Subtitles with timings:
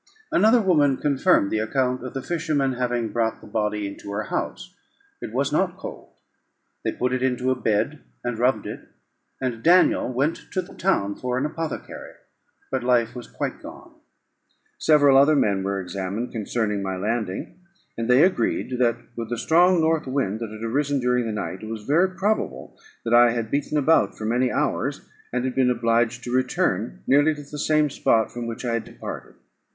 [0.31, 4.73] Another woman confirmed the account of the fishermen having brought the body into her house;
[5.21, 6.09] it was not cold.
[6.83, 8.79] They put it into a bed, and rubbed it;
[9.39, 12.13] and Daniel went to the town for an apothecary,
[12.71, 13.93] but life was quite gone.
[14.79, 17.59] Several other men were examined concerning my landing;
[17.95, 21.61] and they agreed, that, with the strong north wind that had arisen during the night,
[21.61, 22.75] it was very probable
[23.05, 27.35] that I had beaten about for many hours, and had been obliged to return nearly
[27.35, 29.35] to the same spot from which I had departed.